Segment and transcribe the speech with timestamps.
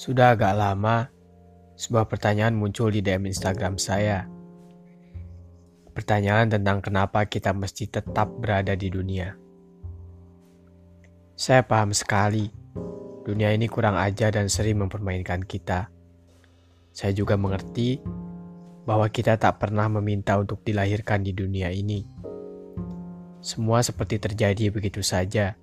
[0.00, 1.12] Sudah agak lama,
[1.76, 4.24] sebuah pertanyaan muncul di DM Instagram saya.
[5.92, 9.36] Pertanyaan tentang kenapa kita mesti tetap berada di dunia.
[11.36, 12.48] Saya paham sekali,
[13.28, 15.92] dunia ini kurang ajar dan sering mempermainkan kita.
[16.96, 18.00] Saya juga mengerti
[18.88, 22.08] bahwa kita tak pernah meminta untuk dilahirkan di dunia ini.
[23.44, 25.60] Semua seperti terjadi begitu saja.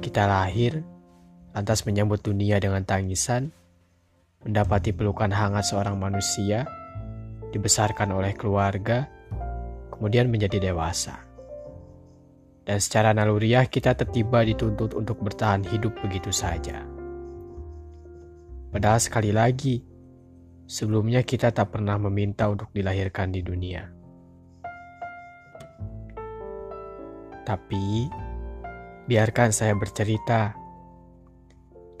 [0.00, 0.93] Kita lahir,
[1.54, 3.54] lantas menyambut dunia dengan tangisan,
[4.42, 6.66] mendapati pelukan hangat seorang manusia,
[7.54, 9.06] dibesarkan oleh keluarga,
[9.94, 11.22] kemudian menjadi dewasa.
[12.66, 16.82] Dan secara naluriah kita tertiba dituntut untuk bertahan hidup begitu saja.
[18.74, 19.78] Padahal sekali lagi,
[20.66, 23.86] sebelumnya kita tak pernah meminta untuk dilahirkan di dunia.
[27.44, 28.08] Tapi,
[29.04, 30.63] biarkan saya bercerita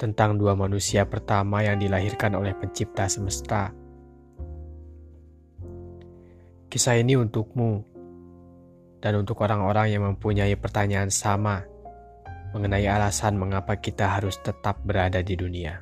[0.04, 3.72] tentang dua manusia pertama yang dilahirkan oleh Pencipta semesta.
[6.68, 7.80] Kisah ini untukmu
[9.00, 11.64] dan untuk orang-orang yang mempunyai pertanyaan sama
[12.52, 15.80] mengenai alasan mengapa kita harus tetap berada di dunia.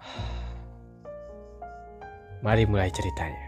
[2.40, 3.47] Mari mulai ceritanya.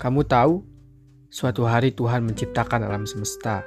[0.00, 0.64] Kamu tahu,
[1.28, 3.60] suatu hari Tuhan menciptakan alam semesta.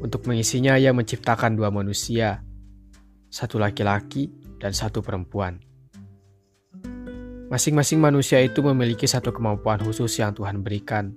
[0.00, 2.40] Untuk mengisinya, Ia menciptakan dua manusia,
[3.28, 5.60] satu laki-laki dan satu perempuan.
[7.52, 11.12] Masing-masing manusia itu memiliki satu kemampuan khusus yang Tuhan berikan.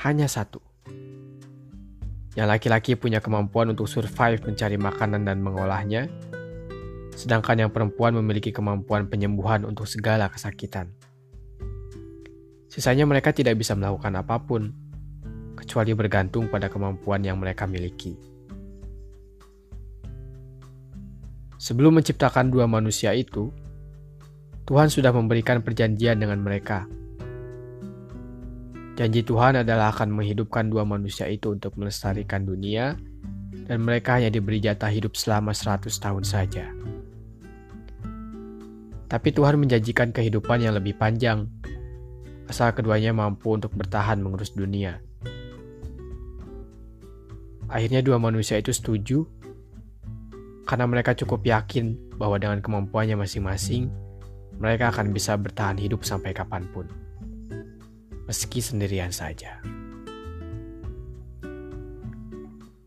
[0.00, 0.64] Hanya satu.
[2.32, 6.08] Yang laki-laki punya kemampuan untuk survive mencari makanan dan mengolahnya,
[7.12, 11.03] sedangkan yang perempuan memiliki kemampuan penyembuhan untuk segala kesakitan.
[12.74, 14.74] Sisanya mereka tidak bisa melakukan apa pun,
[15.54, 18.18] kecuali bergantung pada kemampuan yang mereka miliki.
[21.54, 23.54] Sebelum menciptakan dua manusia itu,
[24.66, 26.82] Tuhan sudah memberikan perjanjian dengan mereka.
[28.98, 32.98] Janji Tuhan adalah akan menghidupkan dua manusia itu untuk melestarikan dunia,
[33.70, 36.66] dan mereka hanya diberi jatah hidup selama 100 tahun saja.
[39.06, 41.46] Tapi Tuhan menjanjikan kehidupan yang lebih panjang,
[42.48, 45.00] asal keduanya mampu untuk bertahan mengurus dunia.
[47.68, 49.24] Akhirnya dua manusia itu setuju
[50.64, 53.92] karena mereka cukup yakin bahwa dengan kemampuannya masing-masing,
[54.56, 56.88] mereka akan bisa bertahan hidup sampai kapan pun,
[58.24, 59.60] meski sendirian saja.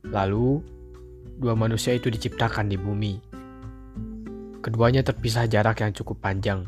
[0.07, 0.63] Lalu,
[1.37, 3.13] dua manusia itu diciptakan di bumi.
[4.63, 6.65] Keduanya terpisah jarak yang cukup panjang.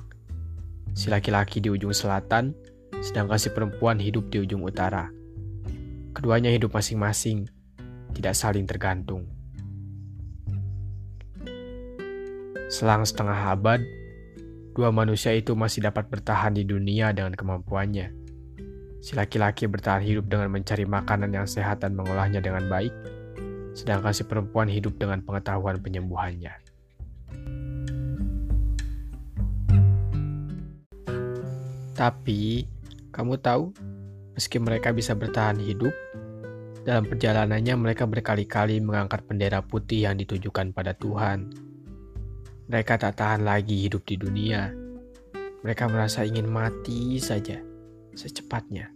[0.93, 2.53] Si laki-laki di ujung selatan
[2.99, 5.11] sedangkan si perempuan hidup di ujung utara.
[6.11, 7.47] Keduanya hidup masing-masing,
[8.11, 9.27] tidak saling tergantung.
[12.69, 13.81] Selang setengah abad,
[14.77, 18.13] dua manusia itu masih dapat bertahan di dunia dengan kemampuannya.
[18.99, 22.91] Si laki-laki bertahan hidup dengan mencari makanan yang sehat dan mengolahnya dengan baik,
[23.73, 26.51] sedangkan si perempuan hidup dengan pengetahuan penyembuhannya.
[31.95, 32.63] Tapi,
[33.09, 33.73] kamu tahu,
[34.37, 35.93] meski mereka bisa bertahan hidup,
[36.85, 41.51] dalam perjalanannya mereka berkali-kali mengangkat bendera putih yang ditujukan pada Tuhan.
[42.69, 44.69] Mereka tak tahan lagi hidup di dunia.
[45.65, 47.59] Mereka merasa ingin mati saja,
[48.15, 48.93] secepatnya.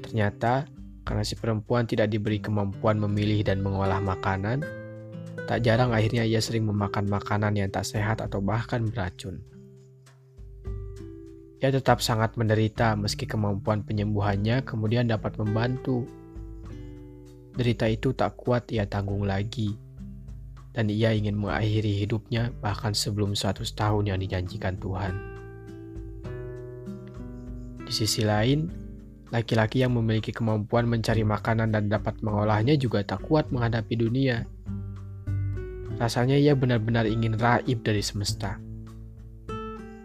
[0.00, 0.66] Ternyata,
[1.04, 4.64] karena si perempuan tidak diberi kemampuan memilih dan mengolah makanan,
[5.46, 9.42] tak jarang akhirnya ia sering memakan makanan yang tak sehat atau bahkan beracun.
[11.60, 16.08] Ia tetap sangat menderita meski kemampuan penyembuhannya kemudian dapat membantu.
[17.52, 19.76] Derita itu tak kuat ia tanggung lagi,
[20.72, 25.12] dan ia ingin mengakhiri hidupnya bahkan sebelum 100 tahun yang dijanjikan Tuhan.
[27.84, 28.70] Di sisi lain,
[29.28, 34.48] laki-laki yang memiliki kemampuan mencari makanan dan dapat mengolahnya juga tak kuat menghadapi dunia.
[36.00, 38.69] Rasanya ia benar-benar ingin raib dari semesta.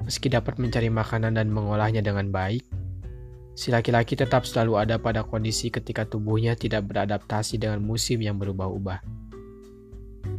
[0.06, 2.62] Meski dapat mencari makanan dan mengolahnya dengan baik,
[3.58, 9.02] si laki-laki tetap selalu ada pada kondisi ketika tubuhnya tidak beradaptasi dengan musim yang berubah-ubah.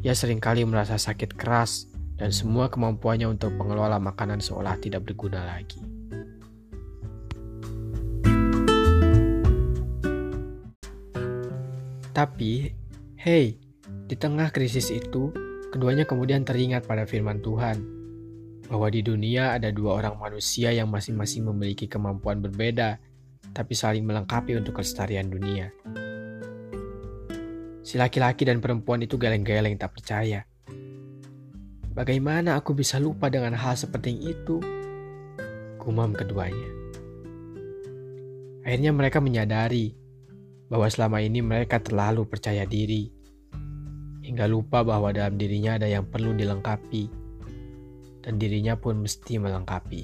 [0.06, 5.42] Ia sering kali merasa sakit keras dan semua kemampuannya untuk mengelola makanan seolah tidak berguna
[5.42, 5.82] lagi.
[12.14, 12.70] Tapi,
[13.18, 13.58] hey,
[14.06, 15.34] di tengah krisis itu,
[15.76, 17.95] Keduanya kemudian teringat pada firman Tuhan
[18.66, 22.98] bahwa di dunia ada dua orang manusia yang masing-masing memiliki kemampuan berbeda,
[23.54, 25.70] tapi saling melengkapi untuk kelestarian dunia.
[27.86, 30.42] Si laki-laki dan perempuan itu geleng-geleng tak percaya.
[31.94, 34.58] Bagaimana aku bisa lupa dengan hal seperti itu?
[35.80, 36.68] Gumam keduanya.
[38.66, 39.94] Akhirnya mereka menyadari
[40.66, 43.14] bahwa selama ini mereka terlalu percaya diri
[44.26, 47.06] hingga lupa bahwa dalam dirinya ada yang perlu dilengkapi,
[48.26, 50.02] dan dirinya pun mesti melengkapi.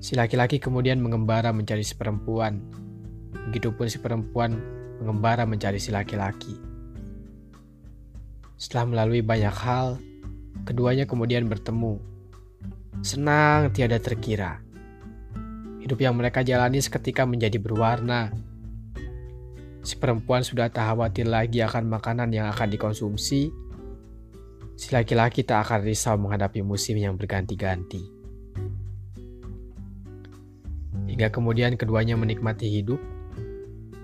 [0.00, 2.64] Si laki-laki kemudian mengembara mencari si perempuan,
[3.52, 4.56] begitupun si perempuan
[5.04, 6.56] mengembara mencari si laki-laki.
[8.56, 10.00] Setelah melalui banyak hal,
[10.64, 12.00] keduanya kemudian bertemu.
[13.04, 14.64] Senang tiada terkira.
[15.84, 18.32] Hidup yang mereka jalani seketika menjadi berwarna
[19.86, 23.54] Si perempuan sudah tak khawatir lagi akan makanan yang akan dikonsumsi.
[24.76, 28.04] Si laki-laki tak akan risau menghadapi musim yang berganti-ganti.
[31.08, 33.00] Hingga kemudian keduanya menikmati hidup,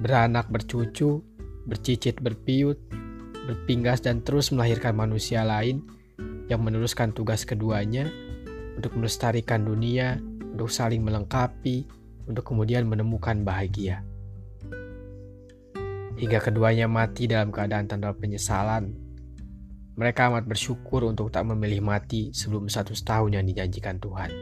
[0.00, 1.20] beranak bercucu,
[1.68, 2.80] bercicit berpiut,
[3.44, 5.84] berpinggas dan terus melahirkan manusia lain
[6.48, 8.08] yang meneruskan tugas keduanya
[8.80, 10.16] untuk melestarikan dunia,
[10.56, 11.84] untuk saling melengkapi,
[12.24, 14.00] untuk kemudian menemukan bahagia
[16.22, 18.94] hingga keduanya mati dalam keadaan tanpa penyesalan.
[19.92, 24.32] Mereka amat bersyukur untuk tak memilih mati sebelum satu tahun yang dijanjikan Tuhan.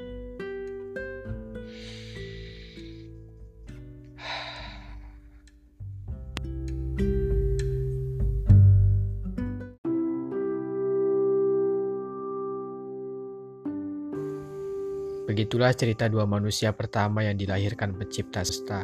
[15.31, 18.83] Begitulah cerita dua manusia pertama yang dilahirkan pencipta sesta.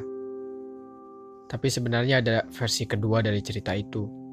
[1.47, 4.25] Tapi sebenarnya ada versi kedua dari cerita itu.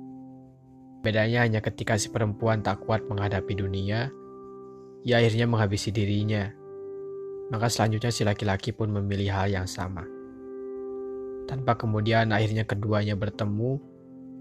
[1.04, 4.08] Bedanya hanya ketika si perempuan tak kuat menghadapi dunia,
[5.04, 6.48] ia akhirnya menghabisi dirinya.
[7.52, 10.08] Maka selanjutnya si laki-laki pun memilih hal yang sama.
[11.44, 13.84] Tanpa kemudian akhirnya keduanya bertemu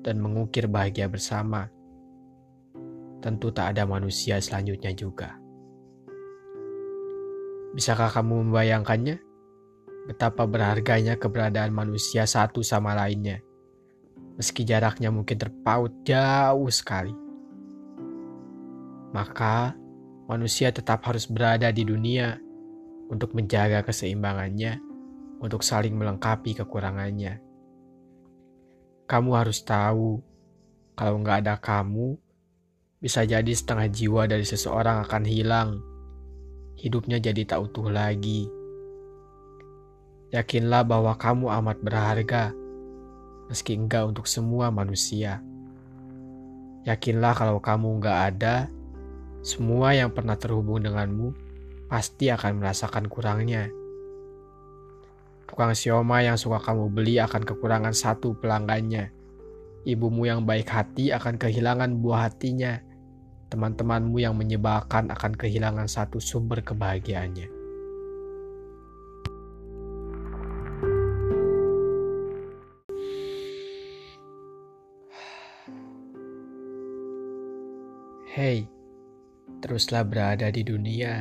[0.07, 1.67] dan mengukir bahagia bersama.
[3.19, 5.35] Tentu tak ada manusia selanjutnya juga.
[7.75, 9.33] Bisakah kamu membayangkannya?
[10.07, 13.39] betapa berharganya keberadaan manusia satu sama lainnya,
[14.39, 17.13] meski jaraknya mungkin terpaut jauh sekali.
[19.13, 19.77] Maka,
[20.29, 22.41] manusia tetap harus berada di dunia
[23.13, 24.81] untuk menjaga keseimbangannya,
[25.45, 27.41] untuk saling melengkapi kekurangannya.
[29.05, 30.23] Kamu harus tahu,
[30.97, 32.17] kalau nggak ada kamu,
[33.03, 35.71] bisa jadi setengah jiwa dari seseorang akan hilang.
[36.81, 38.63] Hidupnya jadi tak utuh lagi
[40.33, 42.57] Yakinlah bahwa kamu amat berharga,
[43.53, 45.45] meski enggak untuk semua manusia.
[46.89, 48.57] Yakinlah kalau kamu enggak ada,
[49.45, 51.37] semua yang pernah terhubung denganmu
[51.93, 53.69] pasti akan merasakan kurangnya.
[55.45, 59.13] Tukang sioma yang suka kamu beli akan kekurangan satu pelanggannya.
[59.85, 62.81] Ibumu yang baik hati akan kehilangan buah hatinya.
[63.53, 67.52] Teman-temanmu yang menyebalkan akan kehilangan satu sumber kebahagiaannya.
[78.33, 78.65] Hei,
[79.61, 81.21] teruslah berada di dunia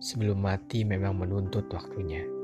[0.00, 2.39] sebelum mati memang menuntut waktunya.